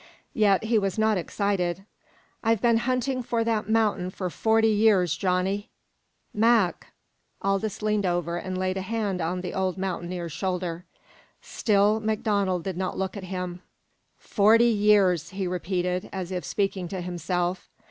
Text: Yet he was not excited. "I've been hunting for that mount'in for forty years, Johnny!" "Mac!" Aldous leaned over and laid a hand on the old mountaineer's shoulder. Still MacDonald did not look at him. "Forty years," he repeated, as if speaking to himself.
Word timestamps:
Yet 0.33 0.63
he 0.63 0.79
was 0.79 0.97
not 0.97 1.19
excited. 1.19 1.85
"I've 2.43 2.59
been 2.59 2.77
hunting 2.77 3.21
for 3.21 3.43
that 3.43 3.69
mount'in 3.69 4.09
for 4.09 4.31
forty 4.31 4.69
years, 4.69 5.15
Johnny!" 5.15 5.69
"Mac!" 6.33 6.91
Aldous 7.43 7.83
leaned 7.83 8.07
over 8.07 8.35
and 8.37 8.57
laid 8.57 8.77
a 8.77 8.81
hand 8.81 9.21
on 9.21 9.41
the 9.41 9.53
old 9.53 9.77
mountaineer's 9.77 10.31
shoulder. 10.31 10.85
Still 11.39 11.99
MacDonald 11.99 12.63
did 12.63 12.77
not 12.77 12.97
look 12.97 13.15
at 13.15 13.25
him. 13.25 13.61
"Forty 14.17 14.69
years," 14.71 15.29
he 15.29 15.45
repeated, 15.45 16.09
as 16.11 16.31
if 16.31 16.43
speaking 16.45 16.87
to 16.87 17.01
himself. 17.01 17.69